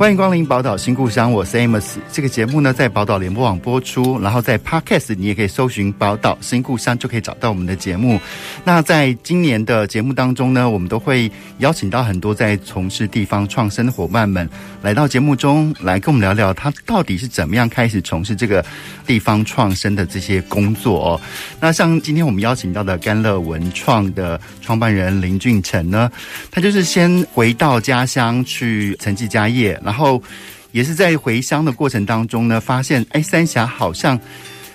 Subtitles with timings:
[0.00, 1.98] 欢迎光临宝岛新故乡，我是 Amos。
[2.10, 8.18] 这个节目呢，在宝岛联播网播出，然后在 Podcast 你也可以搜寻宝岛新故乡，就可以找到我们的节目。
[8.64, 14.48] 那在今年的节目当中呢，我们都会邀请到很多在从事地方创生的伙伴们
[14.80, 18.64] 来到节目中来跟我们聊聊，他到底是怎么样开始从事这个
[19.06, 21.20] 地方创生的这些工作哦。
[21.60, 26.10] 那像今天我们邀请到的甘乐文创的创办人林俊成呢，
[26.50, 29.78] 他就是先回到家乡去承继家业。
[29.90, 30.22] 然后，
[30.70, 34.16] 也是在回乡的过程当中呢，发现哎，三峡好像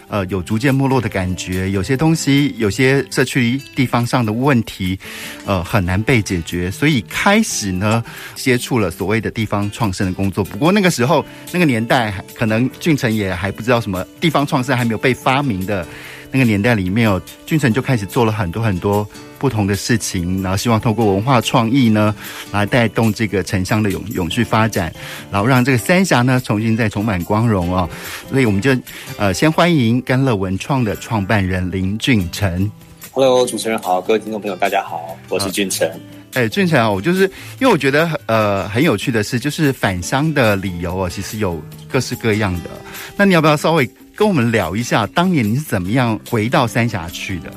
[0.10, 5.00] 呃有逐渐没落的感觉，有些东西，有些社区地方上的问题，
[5.46, 8.04] 呃很难被解决，所以开始呢
[8.36, 10.44] 接触了所谓的地方创生的工作。
[10.44, 15.88] 不过那个时候，那个年代，可能俊成也还不知道什么地方创生还没有被发明的
[16.36, 19.08] 那个年代里面哦，俊成就开始做了很多很多。
[19.38, 22.16] 不同的事情，然后希望透过文化创意呢，
[22.52, 24.92] 来带动这个城乡的永永续发展，
[25.30, 27.88] 然后让这个三峡呢重新再充满光荣哦。
[28.32, 28.76] 所以我们就
[29.18, 32.72] 呃先欢迎甘乐文创的创办人林俊成。
[33.12, 35.88] Hello，主持人好，各位听众朋友大家好，我是俊成。
[36.34, 42.70] 哎、呃，俊成啊，我就是因为我觉得呃很有趣的是，就是返乡的理由啊，其实有各式各样的。
[43.16, 47.52] 那你要不要稍微跟我们聊一下，当年你是怎么样回到三峡去的？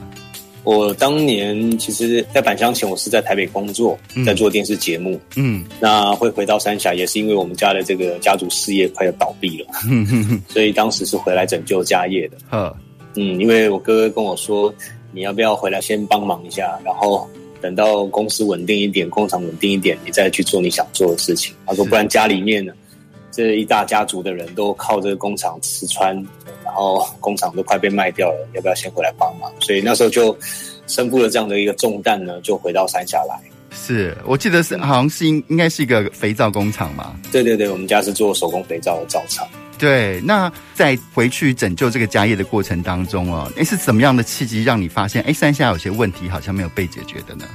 [0.65, 3.97] 我当年其实，在返乡前，我是在台北工作，
[4.27, 5.19] 在做电视节目。
[5.37, 12.37] 嗯，那会回到三峡，也是因为我们家的这个家族事业快要倒闭了，嗯，所以当时是回来拯救家业的。
[12.51, 12.75] 嗯，
[13.15, 14.75] 嗯，因为我哥哥跟我说，
[15.13, 17.27] 你要不要回来先帮忙一下，然后
[17.63, 21.55] 等到公司稳定一点，工厂稳定一点，你再去做你想做的事情。
[21.65, 22.75] 他说，不然家里面呢，
[23.31, 26.23] 这一大家族的人都靠这个工厂吃穿。
[26.69, 29.51] 然后工厂都快被卖掉了，要不要先回来帮忙？
[29.59, 30.37] 所以那时候就
[30.87, 33.41] 身负了这样的一个重担呢，就回到山下来。
[33.73, 37.19] 是我记得是好像是应应该是一个肥皂工厂嘛？
[37.33, 39.49] 对对对，我们家是做手工肥皂的皂厂。
[39.79, 47.47] 对，那在回去拯救这个家业的过程当中哦，哎是怎么样的契机让你发现，哎，山下有些问题好像没有被解决的呢？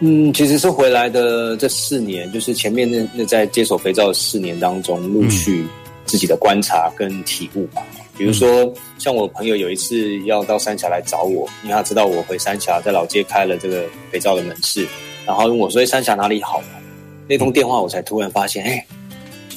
[0.00, 5.64] 嗯，其实是回来的这四年，就是前面那那在接手肥皂的四年当中，陆续
[6.06, 7.82] 自己的观察跟体悟吧。
[8.22, 14.86] 嗯比如说，像我朋友有一次要到三峡来找我，因为他知道我回三峡在老街开了这个肥皂的门市，
[15.26, 16.62] 然后问我说：“三峡哪里好？”
[17.28, 18.86] 那通电话我才突然发现，哎，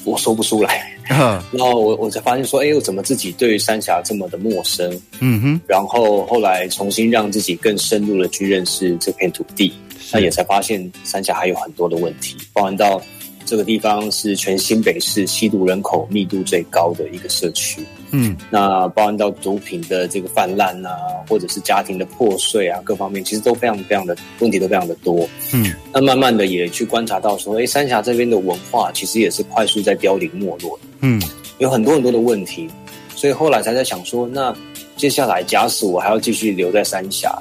[0.03, 0.91] 我说不出来。
[1.07, 4.99] 然后我我才发现说，哎，我怎么自己对于三峡这么的陌生？
[5.19, 5.61] 嗯哼。
[5.67, 9.71] 然后后来重新让自己更深入的去认识这片土地，
[10.11, 12.99] 那也才发现三峡还有很多的问题，包含到
[13.45, 17.85] 这个地方是全新北市吸毒人口密度最高的一个社区。
[18.17, 20.95] 嗯，那包含到毒品的这个泛滥啊，
[21.27, 25.27] 或者是家庭的破碎啊，各方面其实都非常非常的问题都非常的多。
[25.53, 30.83] 嗯，那慢慢的也去观察到说，哎，三峡这边的文化其实也是快速在凋零没落的。
[31.01, 31.21] 嗯，
[31.57, 32.69] 有很多很多的问题，
[33.15, 34.55] 所以后来才在想说，那
[34.95, 37.35] 接下来假使我还要继续留在三峡，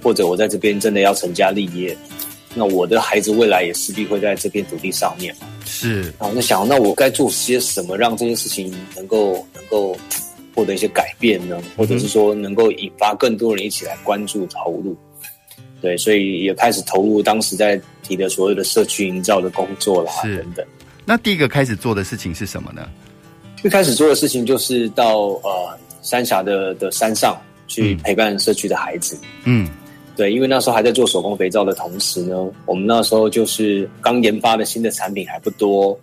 [0.00, 1.96] 或者我在这边真的要成家立业，
[2.54, 5.48] 那我的孩子未来也势必会在这片土地上面嘛。
[5.64, 9.96] 是，然后那想，那我该做些什么，让这件事情能够能够
[10.54, 11.58] 获得一些改变呢？
[11.76, 14.96] 或者是说，能够引发更多人一起来关注投入？
[15.80, 20.66] 对，所以也开始投入当时在提的所有的社区营造的工作啦，等等。
[21.06, 22.86] 那第一个开始做的事情是什么呢？
[23.56, 29.16] 最开始做的事情就是到呃三峡的的山上去陪伴社区的孩子。
[29.44, 29.64] 嗯。
[29.64, 29.70] 嗯
[30.16, 32.36] 对，因为那时候还在做手工肥皂的同时呢，
[32.66, 35.98] 我们那时候就是刚研发的新的产品还不多，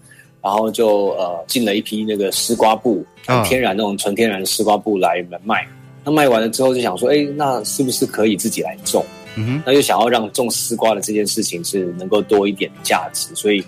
[0.47, 3.05] 然后就呃进了一批那个丝瓜布，
[3.43, 5.67] 天然那种纯天然的丝瓜布来来卖。
[6.05, 9.03] 那卖完了之后就想说，哎，那是不是可以自己来种？
[9.35, 13.61] 嗯哼，那就想要让种丝瓜的这件事情是能够多一点价值，所以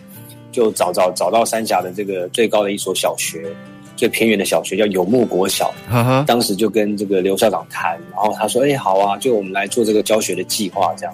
[0.53, 3.53] 就找找找到三峡的这个最高的一所小学。
[3.97, 5.73] 最偏远的小学叫有木国小，
[6.25, 11.13] 当时就跟这个刘校长谈，然后他说：“哎，好啊，就我们来做这个教学的计划，这样。”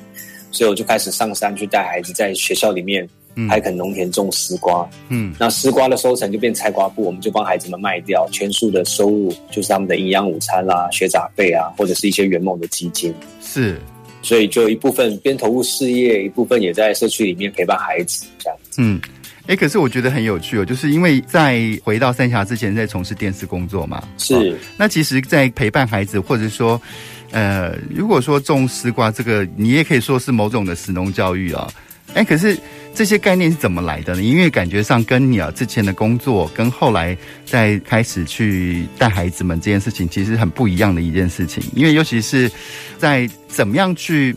[0.53, 3.09] 所以我就开始上山去带孩子在学校里面
[3.49, 4.87] 开垦农田种丝瓜。
[5.09, 13.13] 嗯，那丝瓜的收成就变菜瓜布，我们就帮孩子们卖掉，全数的收入就是他们的营养午餐啦、学杂费啊，或者是一些圆梦的基金。
[13.41, 13.79] 是，
[14.21, 18.81] 所以就一部分边投入事业，一部分也在社区里面陪伴孩子这样子。
[18.81, 18.99] 嗯。
[19.47, 24.33] 哎，可是我觉得很有趣哦，就是因为在回到三峡之前，在从事电视工作嘛，是。
[24.33, 26.81] 哦、那其实，在陪伴孩子，或者说，
[27.29, 32.15] 呃，如果说种丝瓜这个，你也可以说是某种的食农教育啊、哦。
[32.15, 32.57] 哎，可是
[32.95, 34.23] 这些概念是怎么来的呢？
[34.23, 37.15] 因为感觉上跟你啊之前的工作，跟后来
[37.45, 41.61] 在开始去带孩子们这件事情，其实很不一样的一件事情。
[41.75, 42.49] 因为尤其是
[42.97, 44.35] 在怎么样去。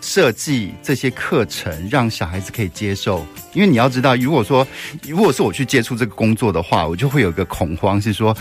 [0.00, 3.26] 设计这些课程，让小孩子可以接受。
[3.52, 4.64] 因为你要知道，如果说
[5.08, 8.34] 如果是我去接触这个工作的话，我就会有一个恐慌，是说，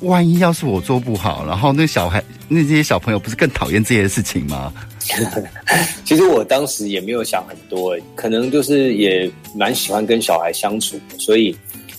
[0.00, 4.72] 万一要是我做不好，然后那小孩那些小朋友不是更讨厌这些事情吗？
[6.04, 11.56] 其实我当时也没有想很多，可能就是也蛮喜欢跟小孩相处，所以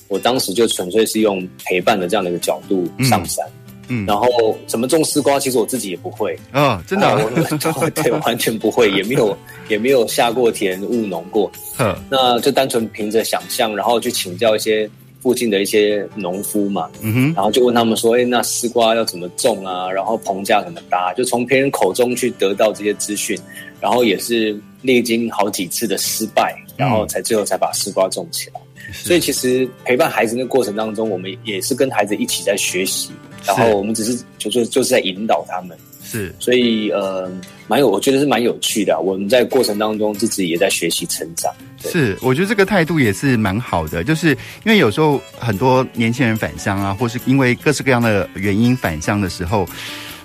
[0.08, 3.46] 我当时就纯粹是用陪伴的这样的一个角度上山。
[3.48, 3.52] 嗯
[3.88, 6.36] 嗯，然后怎么种丝瓜，其实我自己也不会。
[6.52, 9.38] 啊，真的，我 对，完全不会，也没有
[9.70, 14.90] 也没有下过田务农过，嗯，那就单纯凭着想象，然后去请教一些
[15.26, 19.92] 附近的一些农夫嘛，嗯哼，然后就问他们说，哎，那丝瓜要怎么种啊？
[19.92, 21.12] 然后棚架怎么搭？
[21.18, 23.36] 就从别人口中去得到这些资讯，
[23.82, 28.62] 然后也是历经好几次的失败，然后才最后才把丝瓜种起来。
[28.94, 33.10] 所以其实陪伴孩子的过程当中，我们也是跟孩子一起在学习。
[33.46, 37.32] 然后我们只是就就就是在引导他们，是，所以呃，
[37.68, 39.00] 蛮有，我觉得是蛮有趣的。
[39.00, 41.54] 我们在过程当中自己也在学习成长。
[41.80, 49.68] 是，我觉得这个态度也是蛮好的，就是因为有时候很多年轻人返乡啊，或是因为各式各样的原因返乡的时候，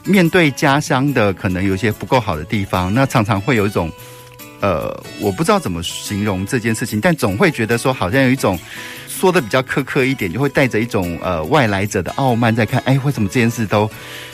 [0.04, 3.90] 面对家乡的可能有些不够好的地方，那常常会有一种
[4.60, 8.58] 呃，我不知道怎么形容这件事情，但总会觉得说好像有一种。
[9.08, 13.90] 说的比较苛刻一点，就会带着一种呃外来者的傲慢在看，哎，为什么这件事都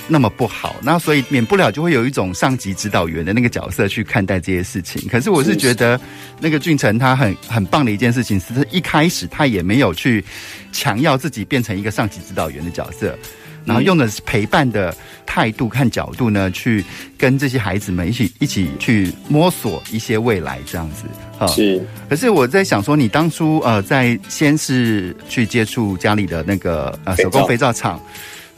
[0.06, 0.76] 那么不好？
[0.80, 5.08] 那所以免不了就会有一种上级指导员的那个角色去看待这些事情。
[5.08, 6.00] 可是我是觉得，
[6.38, 10.24] 那个俊成他很很棒的一件事情，是他一开始他也没有去
[10.70, 13.18] 强要自己变成一个上级指导员的角色。
[13.66, 14.96] 然后用的是陪伴的
[15.26, 16.84] 态度看角度呢，去
[17.18, 21.04] 跟这些孩子们一起一起去摸索一些未来这样子
[21.38, 21.46] 啊。
[21.48, 21.84] 是。
[22.08, 28.00] 可是我在想说，你当初呃，在先是去接触家里的那个呃手工肥皂厂，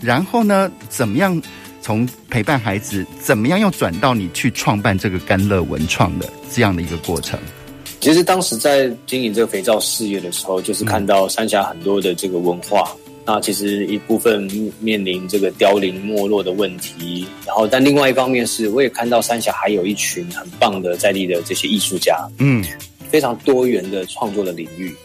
[0.00, 1.40] 然后呢，怎么样
[1.80, 7.40] 从陪伴孩子，怎么样又转到你去创办这个甘乐文创的这样的一个过程？
[8.00, 12.94] 其实当时在经营这个肥皂事业的时候，就是看到三峡很多的这个文化。
[13.30, 14.48] 那其实一部分
[14.80, 22.64] 面临这个凋零没落的问题，然后但另外一方面是，我也看到三峡还有一群很棒的在地的这些艺术家，嗯，
[23.10, 24.96] 非常多元的创作的领域，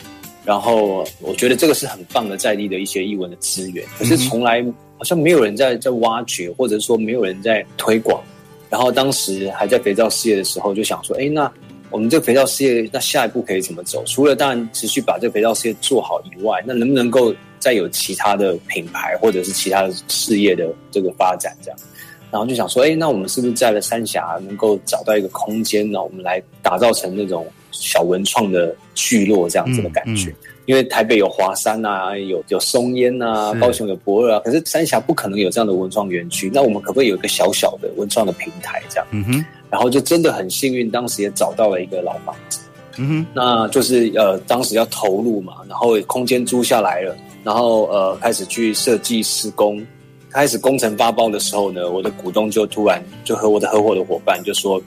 [0.46, 4.64] 然后我觉得这个是很棒的在地的一些艺文的资源，可是从来
[4.98, 8.24] 好像没有人在在挖掘，或者说没有人在推广，
[8.70, 11.52] 然后当时还在肥皂事业的时候，就想说，哎，那
[11.90, 14.02] 我们这个肥皂事业，那下一步可以怎么走？
[14.06, 17.36] 除了当然持续把这个肥皂事业做好以外，那能不能够？
[17.64, 21.80] 再有其他的品牌或者是其他的事业的这个发展，这样，
[22.30, 26.04] 然后就想说，哎，那我们是不是在了三峡能够找到一个空间呢？
[26.04, 30.30] 我们来打造成那种小文创的聚落这样子的感觉。
[30.32, 36.52] 嗯嗯、因为台北有华山啊，有有松烟啊，高雄有博二啊，可是三峡不可能有这样的文创园区。
[36.54, 39.08] 那我们可不可以有一个小小的文创的平台这样？
[39.12, 39.46] 嗯哼。
[39.70, 42.60] 然后就真的很幸运，当时也找到了一个老房子。
[42.98, 43.26] 嗯哼。
[43.34, 47.16] 那就是呃，当时要投入嘛，然后空间租下来了。
[47.44, 49.86] 然后呃，开始去设计施工，
[50.30, 54.82] 开始工程发包的时候呢，我的股东就突然就和我的合伙的伙伴就说，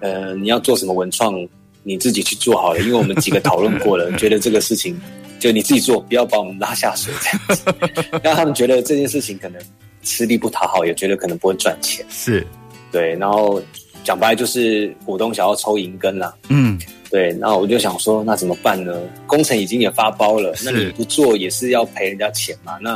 [0.00, 1.34] 呃，你要做什么文创，
[1.82, 4.98] 你自己去做好了，因为我们几个讨论过了，觉得这个事情
[5.38, 8.10] 就你自己做，不要把我们拉下水这样子。
[8.24, 9.60] 让他们觉得这件事情可能
[10.02, 12.04] 吃力不讨好，也觉得可能不会赚钱。
[12.08, 12.46] 是，
[12.90, 13.14] 对。
[13.16, 13.60] 然后
[14.02, 16.34] 讲白就是股东想要抽银根啦。
[16.48, 16.78] 嗯。
[17.12, 18.98] 对，那我就想说，那怎么办呢？
[19.26, 22.78] 工程已经也发包了，那你不做也是要赔人家钱嘛。
[22.80, 22.94] 那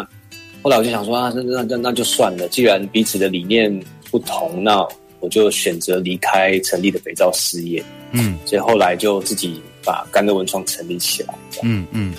[0.63, 2.49] 后来我就想说啊，那那那那就算了。
[2.49, 3.71] 既然彼此的理念
[4.11, 4.83] 不同，那
[5.21, 7.85] 我就选择离开成立的肥皂事业。
[8.13, 11.35] 嗯，所以后来就自己把甘乐文创成立起来。
[11.63, 12.15] 嗯嗯。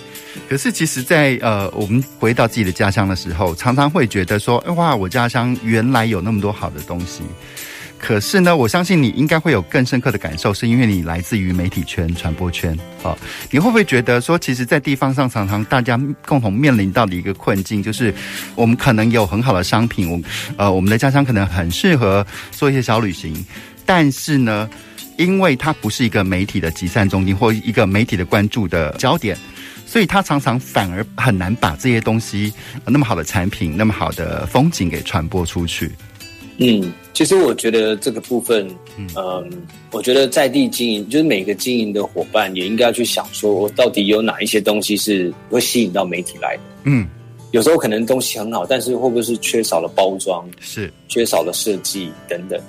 [0.47, 7.23] 可是其实在，在呃，我们回到自己的家乡的时候，常常会觉得说，哇，我家乡原来有那么多好的东西。
[7.99, 13.17] 可是呢，我相信你应该会有更深刻的感受，是因为你来自于媒体圈、传播圈啊。
[13.51, 18.13] 你会不会觉得说，其实，在地方上，常常大家共同面临到的一个困境，就是
[18.55, 20.21] 我们可能有很好的商品，我
[20.57, 23.45] 呃，我们的家乡可能很适合做一些小旅行，
[23.85, 24.69] 但是呢，
[25.17, 29.35] 因为它不是一个媒体的集散中心或一个媒体的关注的焦点，
[29.85, 32.53] 所以它常常反而很难把这些东西
[32.85, 35.91] 那么好的产品、那么好的风景给传播出去。
[36.57, 39.51] 嗯，其实我觉得这个部分，嗯，嗯，
[39.91, 46.63] 我觉得在地经营，就是每个经营的伙伴也应该要去想，说我到底有哪一些东西是会吸引到媒体来的。
[46.85, 47.07] 嗯，
[47.51, 52.59] 有时候可能东西很好，但是会不会是缺少了包装，是缺少了设计等等。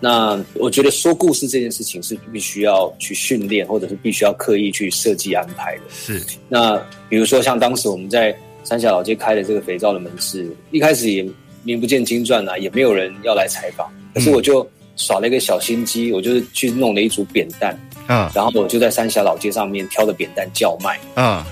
[0.00, 5.82] 那我觉得说故事这件事情是必须要去训练，或者是必须要刻意去设计安排的。
[5.90, 6.22] 是。
[6.48, 6.76] 那
[7.08, 11.26] 比如说像当时我们在三峡老街开的这个肥皂的门市，一开始也
[11.62, 13.90] 名不见经传啊，也没有人要来采访。
[14.14, 17.76] 可是我就耍了一个小心机，我就是去弄了一组扁担，
[18.08, 21.44] 嗯，然后我就在三峡老街上面挑的扁担叫卖，嗯。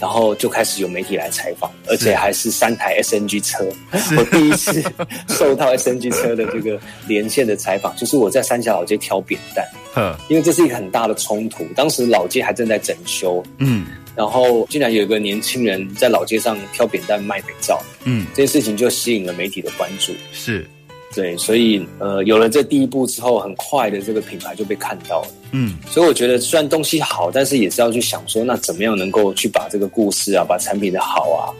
[0.00, 3.62] 然后就开始有媒体来采访，而且还是三台 SNG 车。
[4.16, 4.82] 我第一次
[5.28, 9.62] 受到 SNG 车的这个连线的采访，就是我在三峡老街挑扁担。
[10.28, 11.66] 因为这是一个很大的冲突。
[11.76, 20.12] 当时老街还正在整修，嗯，然后竟然有一个年轻人在老街上挑扁担卖肥皂，嗯，这件事情就吸引了媒体的关注。
[20.32, 20.66] 是。
[21.12, 25.28] 对，所以呃，有了这第一步之后，很快的这个品牌就被看到了。
[25.50, 31.50] 嗯，所以我觉得虽然东西好，但是也是要去想说，那怎么样能够去把这个故事啊，把产品的好啊，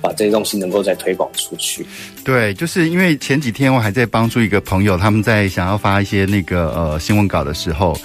[0.00, 1.86] 把这些东西能够再推广出去。
[2.24, 7.98] 对，就是因为前几天我还在帮助一个朋友，他们在想要发一些那个呃新闻稿的时候，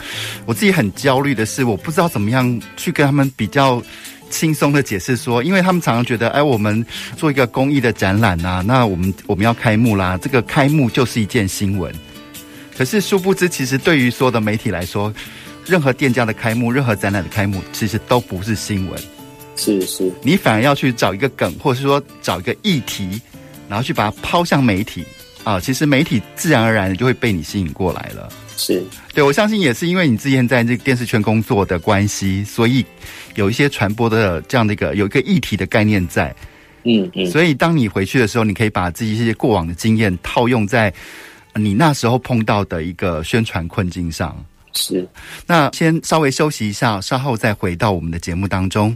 [0.45, 3.81] 我自己很焦虑的是，我不知道怎么样去跟他们比较。
[4.27, 6.83] 轻松的解释说，因为他们常常觉得，哎，我们
[7.15, 11.93] 做一个公益的展览啊，那我们我们要开幕啦，这个开幕就是一件新闻。
[12.75, 15.13] 可是殊不知，其实对于所有的媒体来说，
[15.65, 18.99] 任何店家的开幕，任何展览的开幕，其实都不是新闻。
[19.55, 23.21] 是是，你反而要去找一个梗，或者是说找一个议题，
[23.69, 25.03] 然后去把它抛向媒体
[25.43, 28.29] 啊，其实媒体自然而然的就会被你吸引过来了。
[28.57, 28.83] 是，
[29.13, 32.85] 对，我相信也是因为你之前在这个电视圈工作的关系，所以
[33.35, 36.33] 有一些传播的这样的一个有一个议题的概念在，
[36.83, 40.93] 嗯嗯，所以当你回去的时候，你可以把自己一些过往的经验套用在
[41.55, 44.35] 你那时候碰到的一个宣传困境上。
[44.73, 45.07] 是，
[45.45, 48.95] 那先稍微休息一下，稍后再回到我们的节目当中。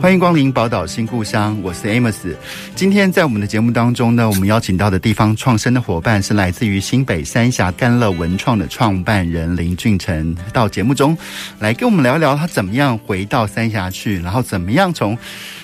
[0.00, 2.34] 欢迎光临宝岛新故乡，我是 Amos。
[2.74, 11.16] 今天在我们的节目当中呢，我们邀请到的地方创生的伙伴是来自于新北三峡干乐文创的创办人林俊成，到节目中
[11.58, 15.16] 来跟我们聊一聊他怎么样回到三峡去，然后怎么样从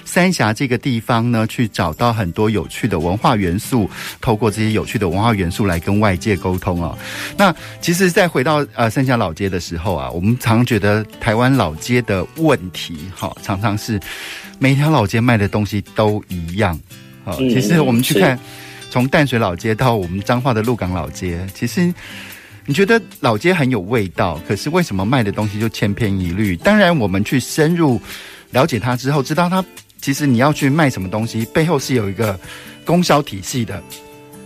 [0.07, 3.91] 三峡这个地方呢去找到很多有趣的文化元素，
[4.23, 6.97] 透过这些有趣的文化元素来跟外界沟通哦。
[7.37, 14.01] 那其实，再回到呃三峡老街的时候啊，我们常觉得台湾老街的问题，哈，常常是。
[14.59, 16.81] 每条老街卖的东西都一样，
[17.27, 18.41] 好，其实我们去看，
[18.91, 21.93] 从淡水老街到我们彰化的鹿港老街，其实
[22.65, 26.57] 你觉得老街很有味道，可是为什么卖的东西就千篇一律？
[26.57, 28.01] 当然，我们去深入
[28.53, 29.63] 了解它之后，知道它
[30.07, 32.39] 其实你要去卖什么东西，背后是有一个
[32.85, 33.83] 供销体系的。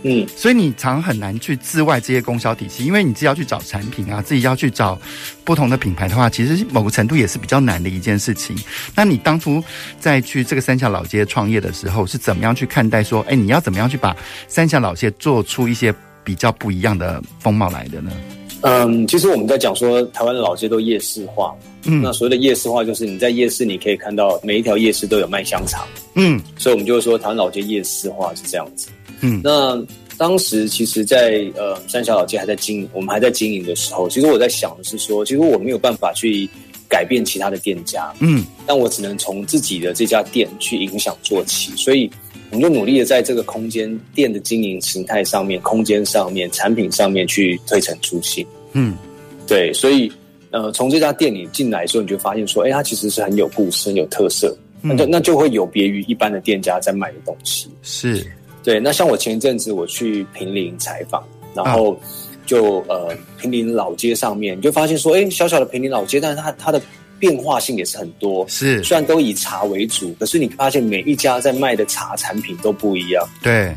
[0.01, 4.99] 嗯，所以你常很难去自外这些供销体系，因为你自己要去找产品啊，自己要去找
[5.43, 8.57] 不同的品牌的话，其实某个程度也是比较难的一件事情。
[8.95, 9.63] 那你当初
[9.99, 18.11] 在去这个三峡老街创业的时候，是怎么样去看待说，哎，你要怎么样去把三峡老街做出一些比较不一样的风貌来的呢？
[18.61, 28.89] 嗯，其实我们在讲说台湾的老街都夜市化，嗯，那所谓的夜市化就是你在夜市你可以看到每一条夜市都有卖香肠，嗯，所以我们就会说台湾老街夜市化是这样子。
[29.21, 29.83] 嗯，那
[30.17, 36.47] 当时其实在，在呃三峡老街还在经营，我们还在经营的时候，其实我在想的是说，其实我没有办法去
[36.87, 42.09] 改变其他的店家，嗯，但我只能从自己的这家店去影响做起，所以
[42.51, 48.95] 我们就努力的在这个空间店的经营形态上面、空间上面、产品上面去推陈出新，嗯，
[49.47, 50.11] 对，所以
[50.51, 58.25] 呃从这家店里进来的时候，你就发现说，哎，它其实是很有故事、很有特色，那就那就会有别于一般的店家在卖的东西，是。
[58.63, 61.23] 对，那像我前一阵子我去平林采访，
[61.55, 61.99] 然后
[62.45, 66.79] 就、啊、呃平林老街上面，你就发现说，哎，小小的平林老街，但是它它的
[67.21, 68.45] 变化性也是很多。
[68.49, 73.25] 是，虽然都以茶为主，可是你发现每一家在卖的茶产品都不一样。
[73.41, 73.73] 对，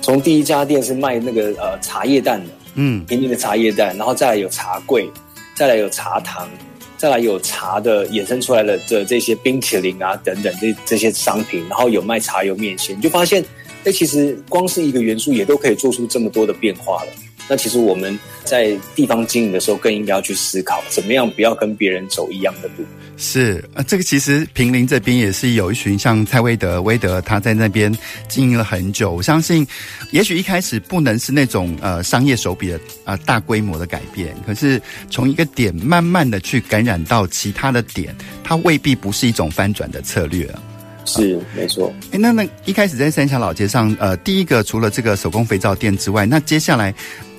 [0.00, 5.06] 从第一家店是卖那个呃茶叶蛋的，嗯，坪林的茶叶蛋，然后再来有茶柜，
[5.54, 6.48] 再来有茶糖。
[6.96, 13.44] 再来有茶的衍生出来的这这些冰淇淋啊等等这这些商品，然后有卖茶油面线，你就发现，
[13.84, 17.10] 哎，其实光是一个元素也都可以做出这么多的变化了。
[17.48, 22.84] 那其实我们在地方经营的时候，更应该要去思考，怎么样不要跟别人走一样的路。
[23.16, 27.96] 是啊，这个其实平林这边也是有一群像蔡威德、威德，他在那边
[28.28, 29.12] 经营了很久。
[29.12, 29.64] 我相信，
[30.10, 40.60] 也许一开始不能是那种呃商业手笔的啊、呃、大规模的改变，可是从一个点慢慢的去感染到其他的点，它未必不是一种翻转的策略啊。
[41.06, 41.92] 是没错。
[42.10, 46.92] 哎，那那一开始在三峡老街上，呃，第一个除了这个手工肥皂店之外，那接下来。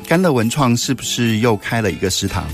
[0.07, 2.47] 甘乐文创是不是又开了一个食堂？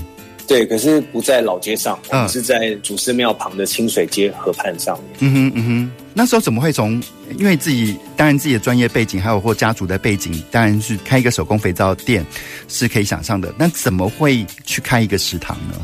[0.48, 5.16] 对，可是不在老街上，我们是在祖师庙旁的清水街河畔上面。
[5.20, 7.02] 嗯哼嗯哼，那时候怎么会从？
[7.38, 12.26] 因为自己当然自己的专业背景，还有或家族的背景，当然是开一个手工肥皂店
[12.68, 13.54] 是可以想象的。
[13.56, 15.82] 那怎么会去开一个食堂呢？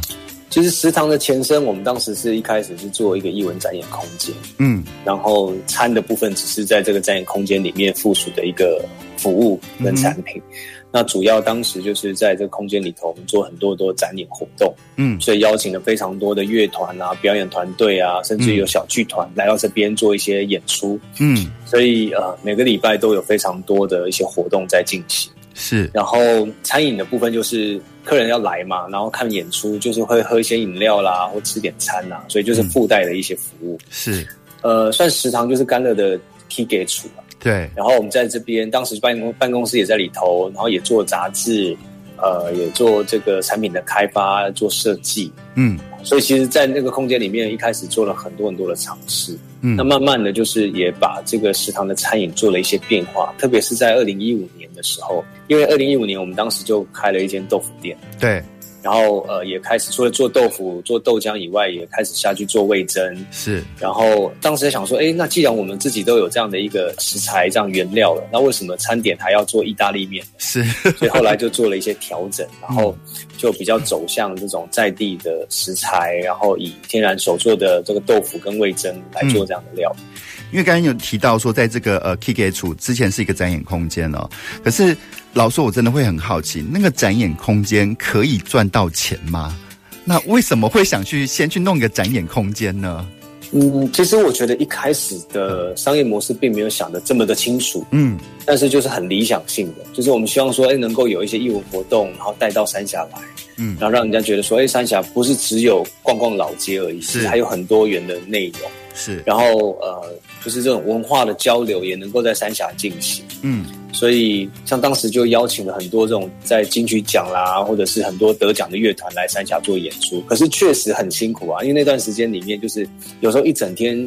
[0.50, 8.84] 其实食堂的前身，我们当时是一开始是做一个艺文展演空间，嗯，然后餐的部分只是在这个展演空间里面附属的一个
[9.16, 10.36] 服务跟产品。
[10.36, 10.52] 嗯
[10.90, 25.90] 那主要当时就是在这个空间里头，我们做很多多展演活动，嗯，所以邀请了非常多的乐团啊、表演团队啊，甚至有小剧团来到这边做一些演出，嗯，所以呃每个礼拜都有非常多的一些活动在进行，是。
[25.92, 26.18] 然后
[26.62, 34.26] 餐饮的部分就是客人要来嘛，然后看演出就是会喝一些饮料啦，或吃点餐呐，所以就是附带的一些服务，是。
[34.62, 36.18] 呃，算食堂就是甘乐的
[36.48, 37.08] key gate 处。
[37.40, 41.76] 对，然后我们在这边，当时办公办公室也在里头，然后也做杂志，
[42.16, 58.42] 呃，也做这个产品的开发，做设计，嗯，所以其实，在那个空间里面，一开始做了很多很多的尝试，嗯，那慢慢的就是也把这个食堂的餐饮做了一些变化，特别是在二零一五年的时候，因为二零一五年我们当时就开了一间豆腐店，对。
[58.88, 63.26] 然后呃，也开始除了做豆腐、做豆浆以外，也开始下去做味增。
[63.30, 63.62] 是。
[63.78, 70.24] 然后当时在想说，哎，那既然我们自己都有这样的一个食材、这样原料了，那为什么餐点还要做意大利面？
[70.38, 70.64] 是。
[70.96, 72.96] 所以后来就做了一些调整， 然后
[73.36, 79.94] 就比较走向这种在地的食材，然后以天然手做的这个豆腐跟味增来做这样的料。
[79.98, 80.04] 嗯、
[80.50, 84.26] 因为刚刚有提到说，在这个呃 Kike 处之前是一个展演空间哦，
[84.64, 84.96] 可是。
[85.38, 89.56] 老说，我真的会很好奇，那个展演空间可以赚到钱吗？
[90.04, 93.06] 那为什么会想去先去弄一个展演空间呢？
[93.52, 103.18] 嗯，其实我觉得一开始的商业模式并没有想的这么的清楚，嗯，但是就是很理想性的，就是我们希望说，哎，能够有一些义文活动，然后带到三峡来，
[103.58, 107.28] 嗯，然后让人家觉得说，哎，三峡不是只有逛逛老街而已，是。
[107.28, 110.02] 还有很多元的内容，是，然后呃，
[110.44, 113.64] 就是这种文化的交流也能够在三峡进行，嗯。
[113.90, 120.20] 所以，像当时就邀请了很多这种在金曲奖啦，或者是很多得奖的乐团来三峡做演出。
[120.20, 122.86] 可是确实很辛苦啊，因为那段时间里面，就是
[123.20, 124.06] 有时候一整天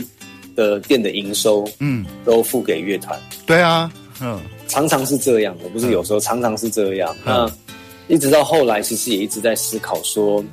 [0.56, 3.20] 的店的营收，嗯，都付给乐团。
[3.46, 3.91] 对啊，
[4.22, 7.13] 嗯，常常是这样的，不是有时候，常常是这样。
[7.26, 7.52] 那
[8.08, 10.46] 一直到后来，其实也一直在思考说，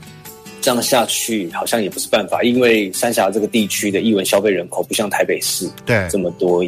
[0.60, 6.64] 这样下去好像也不是办法，因为三峡这个地区的艺文消费人口不像台北市对这么多。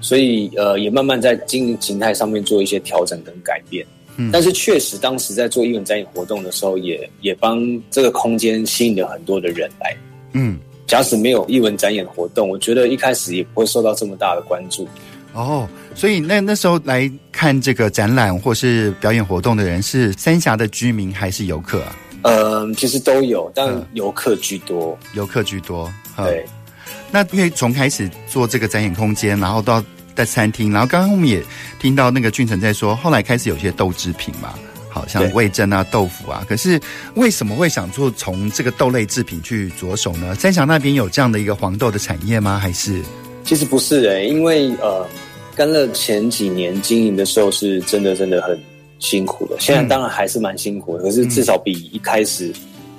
[0.00, 3.86] 所以，呃，也慢慢在经营形态上面做一些调整跟改变。
[4.16, 9.96] 嗯，但是确实，当时在做艺文展演活动的时候也，也也帮这个空间吸引了很多的人来。
[10.32, 10.58] 嗯，
[10.88, 14.88] 假使没有艺文展演活动，我觉得一开始也不会受到这么大的关注。
[15.34, 21.96] 哦，所以那那时候来看这个展览或是表演活动的人，是三峡的居民还是游客啊？
[22.22, 24.98] 嗯，其实都有，但游客居多。
[25.02, 26.44] 嗯，游客居多，对。
[27.10, 31.42] 那因为从开始做这个展演空间，然后到在餐厅，然后刚刚我们也
[31.78, 34.54] 听到那个俊成在说，后来开始有些豆制品嘛，
[34.88, 36.44] 好像味噌啊、豆腐啊。
[36.48, 36.80] 可是
[37.14, 40.34] 为什么会想做从这个豆类制品去着手呢？
[40.34, 42.58] 三峡那边有这样的一个黄豆的产业吗？
[42.58, 43.02] 还是
[43.44, 45.06] 其实不是诶、欸，因为呃，
[45.54, 48.58] 甘乐前几年经营的时候是真的真的很
[49.02, 52.50] 辛苦的，现在当然还是蛮辛苦的，嗯、可是至少比一开始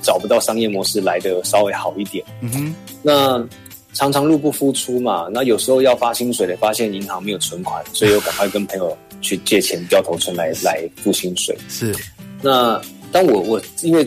[0.02, 2.24] 找不到商业模式来的稍微好一点。
[2.42, 3.48] 嗯哼，那。
[3.96, 11.56] 常常入不敷出嘛，那有时候要发薪水的，发现银行没有存款，所以又赶快跟朋友去借钱，掉头存来 来付薪水。
[11.70, 11.96] 是，
[12.42, 14.04] 那当我我因为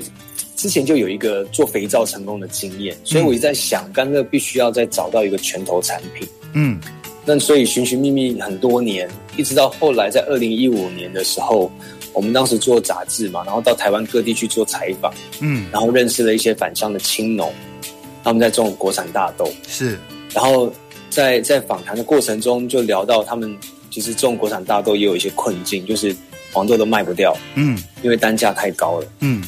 [0.56, 6.28] 之前就有一个做肥皂成功的经验，所以我一直在想，甘乐必须要再找到一个拳头产品。
[6.52, 6.80] 嗯，
[7.28, 11.70] 那所以寻寻觅觅很多年，一直到后来在二零一五年的时候，
[12.12, 17.52] 我们当时做杂志嘛，然后到台湾各地去做采访，嗯，然后认识了一些返乡的青农。
[18.22, 19.96] 他们在种国产大豆，是，
[20.32, 20.72] 然后
[21.10, 23.56] 在在访谈的过程中，就聊到他们
[23.88, 26.14] 其实种国产大豆也有一些困境，就是
[26.52, 29.44] 黄豆都卖不掉，嗯，因为单价太高了，嗯，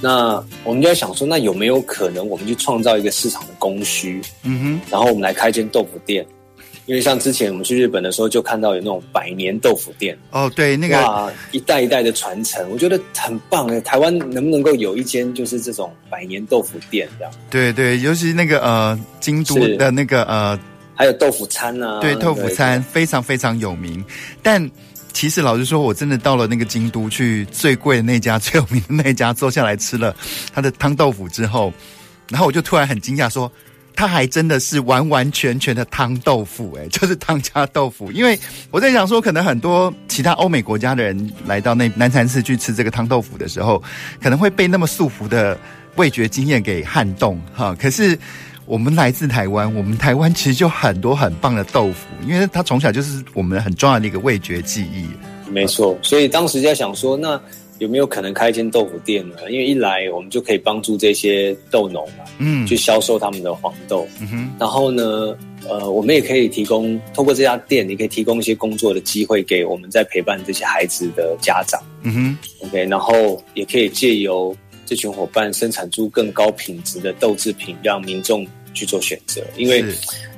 [0.00, 4.20] 那我们就在想说，那有没有可能我们去创造一个市场的供需？
[4.42, 6.26] 嗯哼，然后我们来开一间豆腐店。
[6.90, 10.18] 因为像之前我们去日本的时候，就看到有那种百年豆腐店。
[10.32, 13.80] 哦，对，那个哇，一代一代的传承，我觉得很棒诶。
[13.82, 17.32] 台湾能不能够有一间就是这种百年豆腐店这样？
[17.48, 20.58] 对对，尤其那个呃，京都的那个呃，
[20.96, 24.04] 还有豆腐餐啊，对，豆腐餐非常非常有名。
[24.42, 24.68] 但
[25.12, 30.12] 其实老实说，我真的到了那个京都去最贵的那家、最有名的那家，坐下来吃了
[30.52, 31.72] 他的汤豆腐之后，
[32.30, 33.48] 然后我就突然很惊讶说。
[33.94, 38.10] 它还真的是完完全全的汤豆腐，诶， 就是汤加豆腐。
[38.12, 38.38] 因为
[38.70, 43.82] 我在想说，可能很多其他欧美国家的人来到那南禅寺去吃这个汤豆腐的时候，
[44.22, 45.58] 可能会被那么束缚的
[45.96, 47.76] 味觉经验给撼动哈。
[47.78, 48.18] 可是
[48.64, 55.06] 我们来自台湾，我们台湾其实就很多很棒的豆腐，因为它从小就是我们很重要的一个味觉记忆。
[55.50, 57.40] 没错，所以当时在想说，那。
[57.80, 59.36] 有没有可能开一间豆腐店呢？
[59.48, 64.50] 因为一来我们就可以帮助这些豆农嘛，嗯，去销售他们的黄豆，嗯哼。
[64.58, 65.34] 然后呢，
[65.66, 72.38] 呃，我们也可以提供，透过这家店，你可以提供一些工作的机会给我们在陪伴这些孩子的家长，嗯哼。
[72.66, 79.42] OK，然后也可以借由这群伙伴生产出更高品质的豆制品，让民众去做选择。
[79.56, 79.82] 因为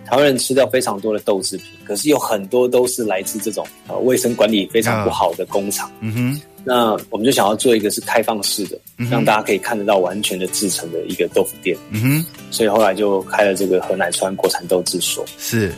[0.06, 6.40] 台湾人吃掉非常多的豆制品，可是有很多都是来自这种呃卫生管理非常不好的工厂，嗯哼。
[6.64, 11.76] 那我们就想要做一个是开放式的，嗯、让大家可以看得到完全的制成的一个豆腐店。
[11.90, 15.24] 嗯哼，所以后来就开了这个河南川国产豆制所。
[15.38, 15.72] 是，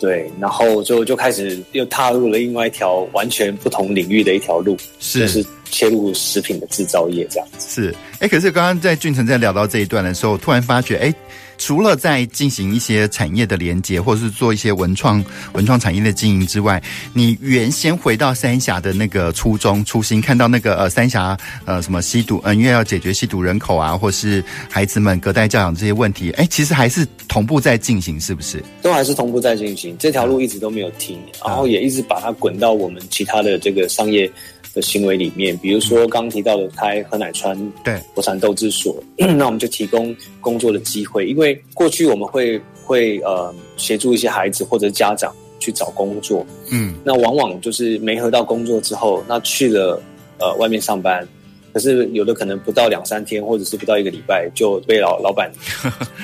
[0.00, 7.82] 对，然后就就开始又踏入了另外一条完全不同领域的一条路，是，就是切入食品的制造业这样子。
[7.82, 11.14] 是，哎，可是刚刚在俊成在聊到这一段的时候，突然发觉，哎。
[11.58, 28.62] 除了在进行一些产业的连接，或者是做一些文创文创产业的经营之外，你原先回到三峡的那个初衷初心，看到那个呃三峡呃什么吸毒，呃因为要解决吸毒人口啊，或是孩子们隔代教养这些问题，哎，其实还是同步在进行，是不是？
[28.80, 34.30] 都还是同步在进行，这条路一直都没有停，然后也一直把它滚到我们其他的这个商业。
[34.74, 41.26] 的行为里面，比如说刚刚提到的开禾乃川对国产豆制所， 那我们就提供工作的机会。
[41.26, 50.00] 因为过去我们会会呃协助一些孩子或者家长去找工作，嗯，那往往就是没合到工作之后，那去了
[50.38, 51.26] 呃外面上班，
[51.72, 55.50] 可是有的可能不到两三天，或者是不到一个礼拜就被老 老板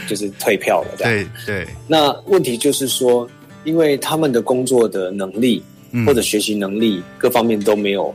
[0.09, 1.67] 就是退票了对对。
[1.89, 3.29] 那问题就是说，
[3.65, 5.63] 因为他们的工作的能力
[6.07, 8.15] 或者学习能力各方面都没有。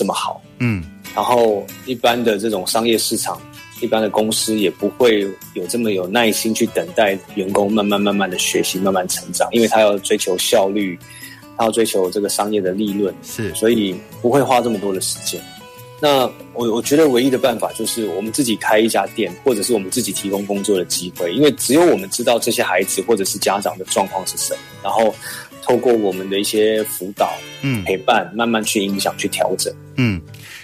[0.00, 0.82] 这么好，嗯，
[1.14, 3.38] 然后一般的这种商业市场，
[3.82, 10.98] 一般的公司也不会有这么有耐心去等待员工慢慢慢慢的学习，慢慢成长，因为他要追求效率，
[11.58, 15.38] 他要追求这个商业的利润，是，所以不会花这么多的时间。
[16.00, 16.20] 那
[16.54, 25.14] 我我觉得唯一的办法就是我们自己开一家店，或者是我们自己提供工作的机会，因为只有我们知道这些孩子或者是家长的状况是什么，然后。
[25.70, 30.20] 透过我们的一些辅导、嗯，陪伴，慢慢去影响、去调整，嗯。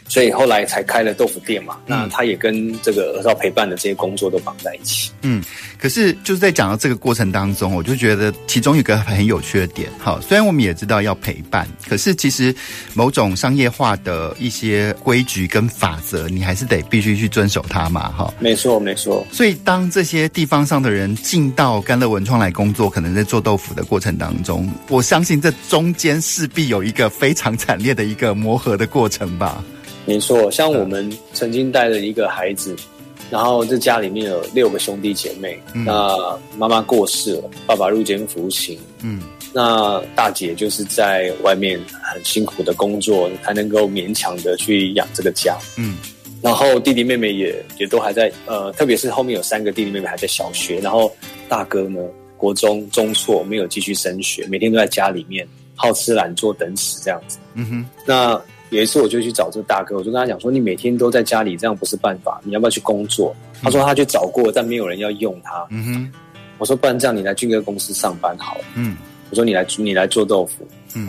[0.08, 5.10] 所以后来才开了豆腐店嘛，嗯、那他也跟这个儿少陪伴的这些工作都绑在一起。
[5.22, 5.42] 嗯，
[5.80, 9.90] 可是就是在讲到这个过程当中，我就觉得其中有一个很有趣的点。
[9.98, 12.54] 好，虽然我们也知道要陪伴，可是其实
[12.94, 18.08] 某种商业化的一些规矩跟法则，你还是得必须去遵守它嘛。
[18.10, 19.26] 哈，没错没错。
[19.32, 29.62] 所以当这些地方上的人进到甘乐文创来工作，可能在做豆腐的过程当中，我相信这中间势必有一个非常惨烈的一个磨合的过程吧。
[30.06, 39.20] 没错，像我们曾经带了一个孩子，嗯、然后这家里面有六个兄弟姐妹，嗯、那妈妈过世了，爸爸入监服刑，嗯，
[39.52, 45.96] 那大姐就是在外面很辛苦的工作，才能够勉强的去养这个家，嗯，
[46.40, 51.12] 然后弟弟妹妹也也都还在，呃，特别是后面有三个弟弟妹妹还在小学，然后
[51.48, 52.00] 大哥呢，
[52.36, 58.40] 国中中辍没有继续升学，每天都在家里面好吃懒做等死这样子，嗯哼，那。
[58.70, 66.12] 有一次我就去找这个大哥，我就跟他讲说：“你每天都在家里，这样不是办法，你要不要去工作？”他说：“他去找过，但没有人要用他。”嗯哼，
[66.58, 68.96] 我说：“不然这样，你来俊哥公司上班好了。”嗯，
[69.30, 71.08] 我说：“你来，你来做豆腐。”嗯，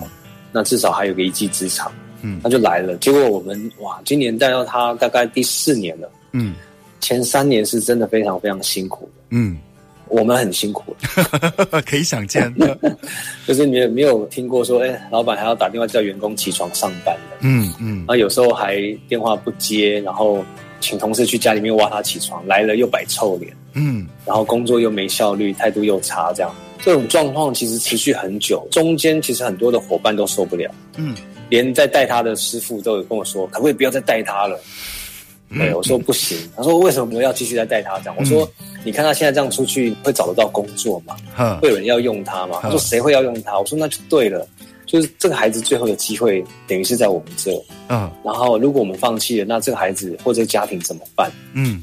[0.52, 1.92] 那至少还有个一技之长。
[2.22, 2.96] 嗯，他就来了。
[2.98, 6.10] 结果我们哇，今年带到他大概第四年了。
[6.34, 6.54] 嗯，
[7.00, 9.22] 前三年是真的非常非常辛苦的。
[9.30, 9.58] 嗯。
[10.10, 10.96] 我们很辛苦，
[11.86, 12.54] 可以想见，
[13.48, 20.44] 就是你没有听过说，哎，老板还要打电话叫员工起床上班的，嗯嗯，然后有时候还电话不接，然后
[20.80, 26.54] 请同事去家里面挖他起床，来了又摆臭脸，嗯，然后工作又没效率，态度又差，这样。
[26.84, 31.16] 这种状况其实持续很久，中间其实很多的伙伴都受不了，嗯，
[31.50, 34.60] 连在带他的师傅都有跟我说，可不可以不要再带他了？
[35.50, 36.38] 对，我说不行。
[36.58, 38.16] 他说为什么我要继续再带他这样？
[38.20, 38.50] 我说
[38.88, 41.18] 你看他现在这样出去会找得到工作吗？
[41.62, 42.60] 会有人要用他吗？
[42.62, 43.60] 他说谁会要用他？
[43.60, 44.48] 我说那就对了，
[44.86, 47.52] 就是这个孩子最后的机会等于是在我们这。
[47.90, 51.30] 嗯，然后如果我们放弃了，那这个孩子或者家庭怎么办？
[51.54, 51.82] 嗯，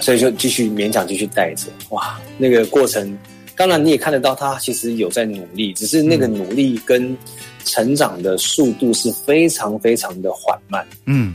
[0.00, 1.66] 所以就继续勉强继续带着。
[1.88, 3.18] 哇，那个过程，
[3.56, 7.16] 当然你也看得到他其实有在努力，只是那个努力跟。
[7.66, 11.34] 成长的速度是非常非常的缓慢，嗯，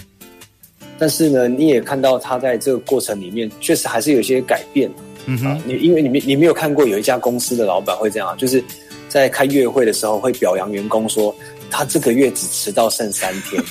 [1.00, 4.88] 但是呢，你也看到他在这个过程里面，确实还是有一些改变，
[5.26, 8.64] 嗯哼，啊、你因为你没你没有看过有一家公司的老板会这样，就是
[9.08, 11.34] 在开月会的时候会表扬员工说，
[11.70, 13.64] 他这个月只迟到剩三天，